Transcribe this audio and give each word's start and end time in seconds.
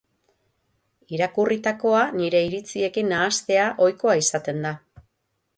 Irakurritakoa 1.17 2.01
nire 2.21 2.41
iritziekin 2.47 3.15
nahastea 3.15 3.69
ohikoa 3.89 4.21
izaten 4.27 4.67
da. 4.69 4.77